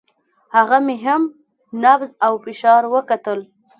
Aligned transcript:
هغه 0.55 0.77
مې 0.85 0.95
هم 1.05 1.21
نبض 1.83 2.11
او 2.25 2.33
فشار 2.45 2.81
وکتل. 2.93 3.39